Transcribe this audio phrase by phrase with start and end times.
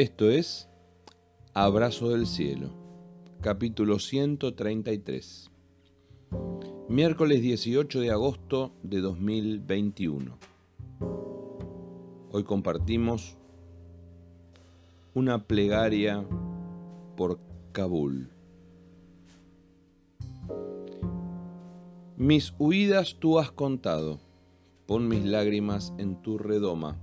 [0.00, 0.66] Esto es
[1.52, 2.70] Abrazo del Cielo,
[3.42, 5.50] capítulo 133.
[6.88, 10.38] Miércoles 18 de agosto de 2021.
[12.32, 13.36] Hoy compartimos
[15.12, 16.26] una plegaria
[17.14, 17.38] por
[17.72, 18.30] Kabul.
[22.16, 24.18] Mis huidas tú has contado,
[24.86, 26.96] pon mis lágrimas en tu redoma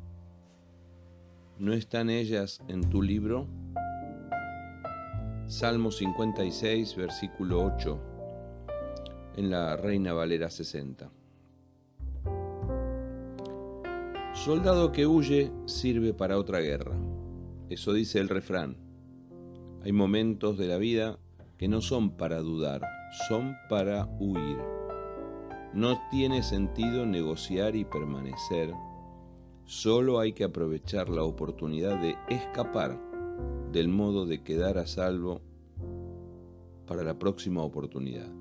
[1.59, 3.47] ¿No están ellas en tu libro?
[5.47, 7.99] Salmo 56, versículo 8,
[9.37, 11.09] en la Reina Valera 60.
[14.35, 16.95] Soldado que huye sirve para otra guerra.
[17.71, 18.77] Eso dice el refrán.
[19.83, 21.17] Hay momentos de la vida
[21.57, 22.81] que no son para dudar,
[23.27, 24.59] son para huir.
[25.73, 28.75] No tiene sentido negociar y permanecer
[29.67, 32.97] Solo hay que aprovechar la oportunidad de escapar
[33.73, 35.41] del modo de quedar a salvo
[36.85, 38.31] para la próxima oportunidad.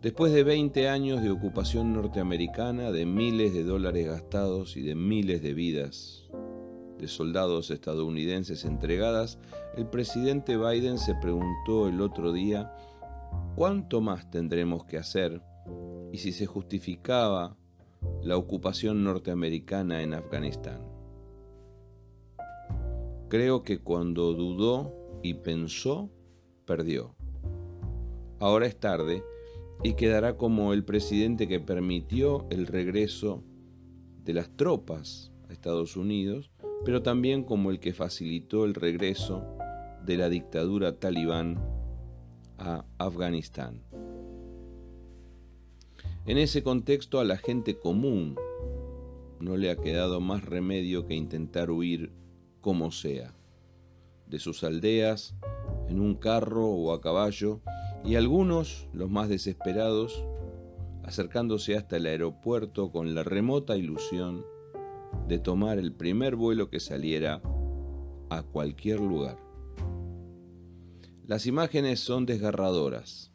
[0.00, 5.42] Después de 20 años de ocupación norteamericana, de miles de dólares gastados y de miles
[5.42, 6.26] de vidas
[6.98, 9.38] de soldados estadounidenses entregadas,
[9.76, 12.74] el presidente Biden se preguntó el otro día
[13.54, 15.42] cuánto más tendremos que hacer
[16.10, 17.59] y si se justificaba
[18.22, 20.80] la ocupación norteamericana en Afganistán.
[23.28, 26.10] Creo que cuando dudó y pensó,
[26.66, 27.14] perdió.
[28.40, 29.22] Ahora es tarde
[29.82, 33.42] y quedará como el presidente que permitió el regreso
[34.24, 36.50] de las tropas a Estados Unidos,
[36.84, 39.44] pero también como el que facilitó el regreso
[40.04, 41.62] de la dictadura talibán
[42.58, 43.82] a Afganistán.
[46.26, 48.36] En ese contexto a la gente común
[49.40, 52.12] no le ha quedado más remedio que intentar huir
[52.60, 53.34] como sea,
[54.26, 55.34] de sus aldeas,
[55.88, 57.62] en un carro o a caballo,
[58.04, 60.22] y algunos, los más desesperados,
[61.04, 64.44] acercándose hasta el aeropuerto con la remota ilusión
[65.26, 67.40] de tomar el primer vuelo que saliera
[68.28, 69.38] a cualquier lugar.
[71.26, 73.29] Las imágenes son desgarradoras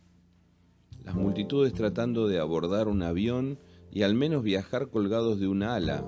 [1.05, 3.59] las multitudes tratando de abordar un avión
[3.91, 6.03] y al menos viajar colgados de un ala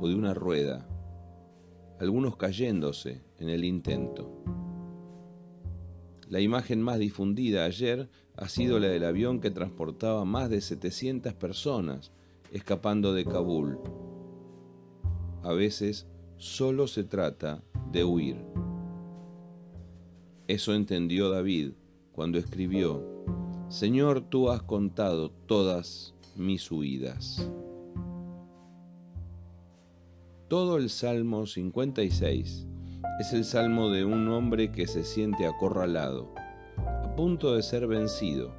[0.00, 0.86] o de una rueda,
[1.98, 4.30] algunos cayéndose en el intento.
[6.28, 11.32] La imagen más difundida ayer ha sido la del avión que transportaba más de 700
[11.32, 12.12] personas
[12.52, 13.78] escapando de Kabul.
[15.42, 18.36] A veces solo se trata de huir.
[20.46, 21.72] Eso entendió David
[22.12, 23.15] cuando escribió,
[23.68, 27.50] Señor, tú has contado todas mis huidas.
[30.46, 32.66] Todo el Salmo 56
[33.18, 36.32] es el salmo de un hombre que se siente acorralado,
[36.76, 38.54] a punto de ser vencido,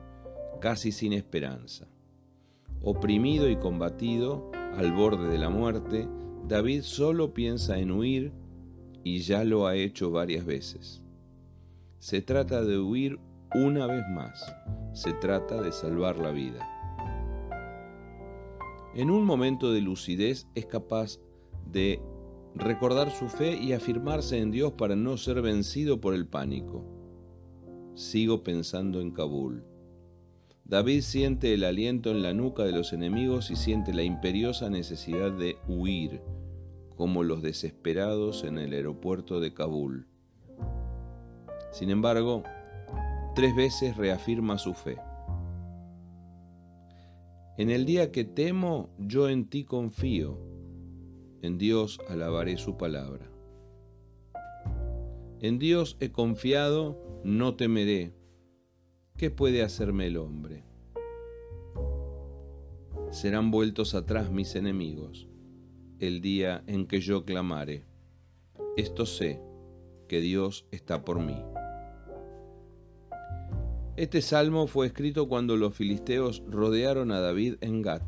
[0.60, 1.88] casi sin esperanza.
[2.82, 6.10] Oprimido y combatido, al borde de la muerte,
[6.50, 8.34] David solo piensa en huir
[9.06, 11.02] y ya lo ha hecho varias veces.
[12.00, 13.20] Se trata de huir
[13.56, 14.54] una vez más,
[14.94, 16.68] se trata de salvar la vida.
[18.96, 21.20] En un momento de lucidez es capaz
[21.72, 22.02] de
[22.56, 26.84] recordar su fe y afirmarse en Dios para no ser vencido por el pánico.
[27.94, 29.64] Sigo pensando en Kabul.
[30.66, 35.32] David siente el aliento en la nuca de los enemigos y siente la imperiosa necesidad
[35.32, 36.22] de huir,
[36.96, 40.08] como los desesperados en el aeropuerto de Kabul.
[41.72, 42.44] Sin embargo,
[43.38, 44.98] tres veces reafirma su fe.
[47.60, 50.40] En el día que temo, yo en ti confío,
[51.44, 53.30] en Dios alabaré su palabra.
[55.40, 58.16] En Dios he confiado, no temeré.
[59.18, 60.64] ¿Qué puede hacerme el hombre?
[63.12, 65.28] Serán vueltos atrás mis enemigos
[66.00, 67.86] el día en que yo clamare.
[68.78, 69.40] Esto sé,
[70.08, 71.38] que Dios está por mí.
[73.98, 78.04] Este salmo fue escrito cuando los filisteos rodearon a David en Gat,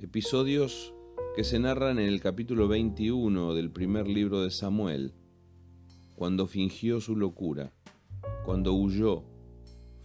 [0.00, 0.92] episodios
[1.36, 5.14] que se narran en el capítulo 21 del primer libro de Samuel,
[6.16, 7.72] cuando fingió su locura,
[8.44, 9.22] cuando huyó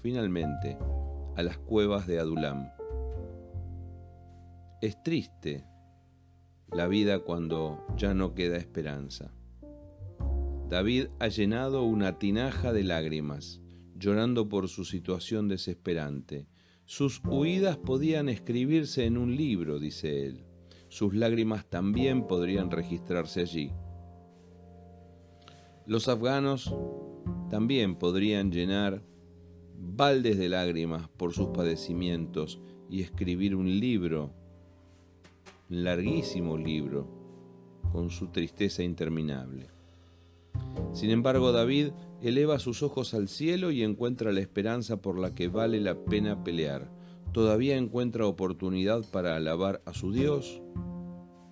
[0.03, 0.77] finalmente
[1.35, 2.69] a las cuevas de Adulam.
[4.83, 5.65] Es triste
[6.71, 9.33] la vida cuando ya no queda esperanza.
[10.69, 13.59] David ha llenado una tinaja de lágrimas
[13.97, 16.47] llorando por su situación desesperante.
[16.85, 20.43] Sus huidas podían escribirse en un libro, dice él.
[20.89, 23.73] sus lágrimas también podrían registrarse allí.
[25.85, 26.73] Los afganos
[27.49, 29.03] también podrían llenar
[29.77, 34.33] baldes de lágrimas por sus padecimientos y escribir un libro,
[35.69, 37.07] un larguísimo libro,
[37.91, 39.76] con su tristeza interminable.
[40.93, 41.91] Sin embargo, David
[42.21, 46.43] eleva sus ojos al cielo y encuentra la esperanza por la que vale la pena
[46.43, 46.89] pelear.
[47.31, 50.61] Todavía encuentra oportunidad para alabar a su Dios,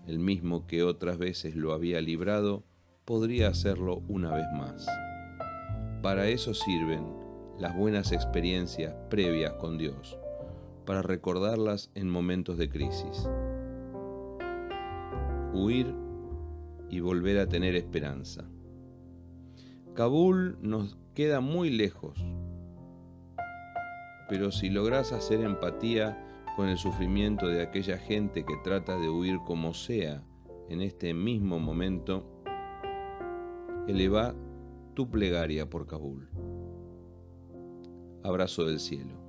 [0.07, 2.63] el mismo que otras veces lo había librado,
[3.05, 4.87] podría hacerlo una vez más.
[6.01, 7.03] Para eso sirven
[7.59, 10.17] las buenas experiencias previas con Dios,
[10.85, 13.29] para recordarlas en momentos de crisis.
[15.53, 15.93] Huir
[16.89, 18.45] y volver a tener esperanza.
[19.95, 22.17] Kabul nos queda muy lejos,
[24.27, 26.21] pero si logras hacer empatía
[26.57, 30.21] con el sufrimiento de aquella gente que trata de huir como sea
[30.69, 32.25] en este mismo momento,
[33.87, 34.35] eleva
[34.95, 36.27] tu plegaria por Kabul.
[38.21, 39.24] Abrazo del cielo.